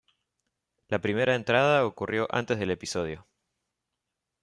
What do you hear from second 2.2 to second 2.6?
antes